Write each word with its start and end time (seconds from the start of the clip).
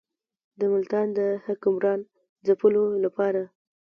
د 0.59 0.61
ملتان 0.73 1.07
د 1.17 1.19
حکمران 1.45 1.99
ځپلو 2.47 2.83
لپاره. 3.03 3.41